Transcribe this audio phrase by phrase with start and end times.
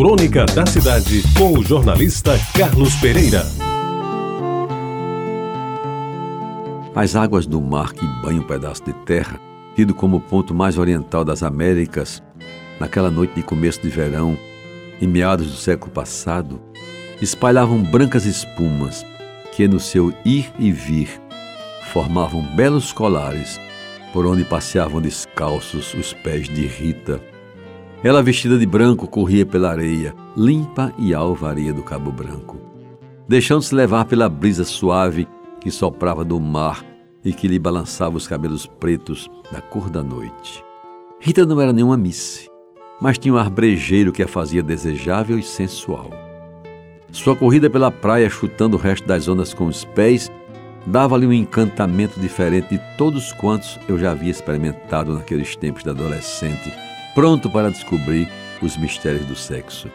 [0.00, 3.42] Crônica da Cidade, com o jornalista Carlos Pereira.
[6.94, 9.38] As águas do mar que banham um pedaço de terra,
[9.76, 12.22] tido como ponto mais oriental das Américas,
[12.80, 14.38] naquela noite de começo de verão,
[15.02, 16.58] em meados do século passado,
[17.20, 19.04] espalhavam brancas espumas
[19.52, 21.20] que, no seu ir e vir,
[21.92, 23.60] formavam belos colares
[24.14, 27.20] por onde passeavam descalços os pés de Rita.
[28.02, 32.56] Ela, vestida de branco, corria pela areia, limpa e alva areia do Cabo Branco,
[33.28, 35.28] deixando-se levar pela brisa suave
[35.60, 36.82] que soprava do mar
[37.22, 40.64] e que lhe balançava os cabelos pretos da cor da noite.
[41.20, 42.48] Rita não era nenhuma misse,
[43.02, 46.08] mas tinha um ar brejeiro que a fazia desejável e sensual.
[47.12, 50.32] Sua corrida pela praia, chutando o resto das ondas com os pés,
[50.86, 56.72] dava-lhe um encantamento diferente de todos quantos eu já havia experimentado naqueles tempos de adolescente,
[57.14, 58.28] pronto para descobrir
[58.62, 59.88] os mistérios do sexo.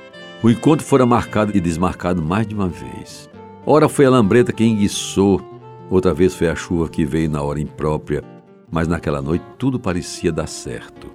[0.44, 3.30] O encontro fora marcado e desmarcado mais de uma vez.
[3.66, 5.42] Ora foi a lambreta que enguiçou,
[5.90, 8.24] outra vez foi a chuva que veio na hora imprópria,
[8.72, 11.10] mas naquela noite tudo parecia dar certo.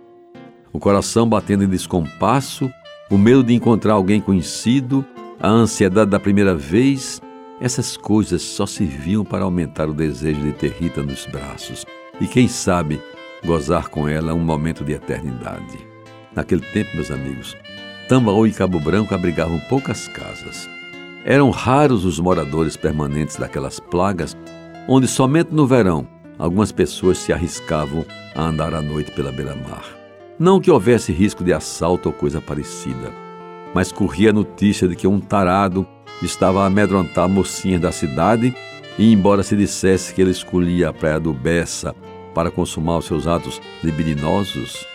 [0.73, 2.71] O coração batendo em descompasso,
[3.11, 5.05] o medo de encontrar alguém conhecido,
[5.39, 7.21] a ansiedade da primeira vez
[7.61, 11.85] essas coisas só serviam para aumentar o desejo de ter Rita nos braços
[12.19, 13.01] e, quem sabe,
[13.45, 15.90] gozar com ela um momento de eternidade.
[16.35, 17.57] Naquele tempo, meus amigos,
[18.09, 20.69] Tambaú e Cabo Branco abrigavam poucas casas.
[21.25, 24.37] Eram raros os moradores permanentes daquelas plagas,
[24.89, 26.09] onde somente no verão
[26.39, 29.85] algumas pessoas se arriscavam a andar à noite pela beira-mar.
[30.39, 33.13] Não que houvesse risco de assalto ou coisa parecida,
[33.75, 35.87] mas corria a notícia de que um tarado
[36.23, 38.55] estava a amedrontar mocinhas da cidade
[38.99, 41.95] e, embora se dissesse que ele escolhia a praia do Bessa
[42.35, 44.87] para consumar os seus atos libidinosos,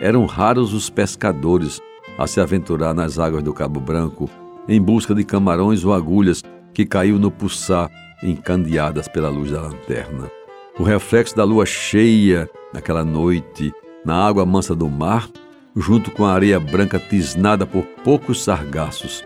[0.00, 1.80] eram raros os pescadores
[2.18, 4.28] a se aventurar nas águas do Cabo Branco
[4.68, 7.90] em busca de camarões ou agulhas que caiu no puçá
[8.22, 10.30] encandeadas pela luz da lanterna.
[10.78, 13.72] O reflexo da lua cheia naquela noite,
[14.04, 15.28] na água mansa do mar,
[15.74, 19.24] junto com a areia branca tisnada por poucos sargaços,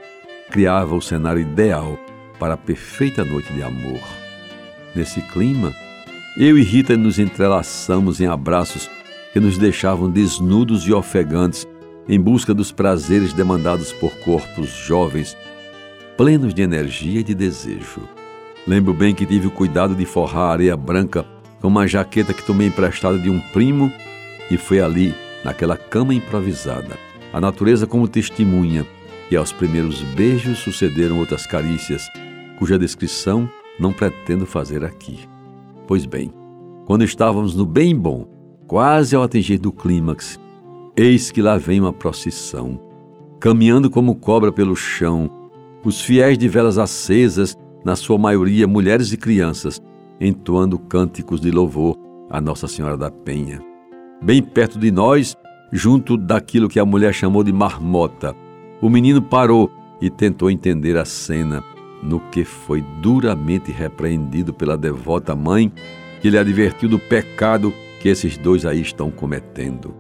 [0.51, 1.99] criava o cenário ideal
[2.39, 4.01] para a perfeita noite de amor.
[4.95, 5.73] Nesse clima,
[6.37, 8.89] eu e Rita nos entrelaçamos em abraços
[9.33, 11.67] que nos deixavam desnudos e ofegantes
[12.09, 15.37] em busca dos prazeres demandados por corpos jovens,
[16.17, 18.03] plenos de energia e de desejo.
[18.67, 21.25] Lembro bem que tive o cuidado de forrar a areia branca
[21.61, 23.93] com uma jaqueta que tomei emprestada de um primo
[24.51, 25.15] e foi ali,
[25.45, 26.99] naquela cama improvisada,
[27.33, 28.85] a natureza como testemunha
[29.31, 32.09] e aos primeiros beijos sucederam outras carícias,
[32.59, 33.49] cuja descrição
[33.79, 35.21] não pretendo fazer aqui.
[35.87, 36.33] Pois bem,
[36.85, 38.27] quando estávamos no bem bom,
[38.71, 40.39] quase ao atingir do clímax,
[40.97, 42.81] eis que lá vem uma procissão,
[43.41, 45.29] caminhando como cobra pelo chão,
[45.85, 49.83] os fiéis de velas acesas, na sua maioria mulheres e crianças,
[50.21, 51.97] entoando cânticos de louvor
[52.31, 53.61] a Nossa Senhora da Penha.
[54.23, 55.37] Bem perto de nós,
[55.73, 58.37] junto daquilo que a mulher chamou de marmota,
[58.81, 59.69] o menino parou
[60.01, 61.61] e tentou entender a cena,
[62.05, 65.73] no que foi duramente repreendido pela devota mãe,
[66.23, 69.95] que lhe advertiu do pecado que esses dois aí estão cometendo.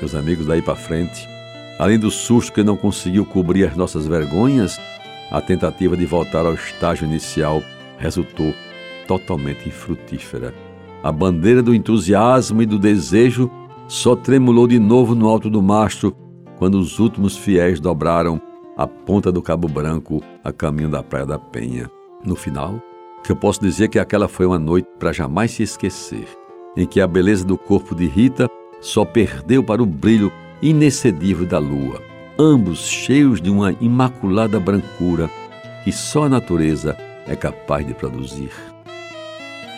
[0.00, 1.26] Meus amigos, daí para frente,
[1.78, 4.78] além do susto que não conseguiu cobrir as nossas vergonhas,
[5.30, 7.62] a tentativa de voltar ao estágio inicial
[7.96, 8.52] resultou
[9.06, 10.52] totalmente infrutífera.
[11.02, 13.50] A bandeira do entusiasmo e do desejo
[13.86, 16.14] só tremulou de novo no alto do mastro
[16.58, 18.40] quando os últimos fiéis dobraram
[18.76, 21.90] a ponta do Cabo Branco a caminho da Praia da Penha.
[22.24, 22.80] No final,
[23.22, 26.26] que eu posso dizer que aquela foi uma noite para jamais se esquecer,
[26.76, 28.48] em que a beleza do corpo de Rita
[28.80, 32.02] só perdeu para o brilho inexcedível da lua,
[32.38, 35.30] ambos cheios de uma imaculada brancura
[35.84, 36.96] que só a natureza
[37.26, 38.50] é capaz de produzir.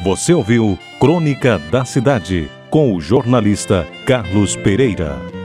[0.04, 5.35] Você ouviu Crônica da Cidade com o jornalista Carlos Pereira.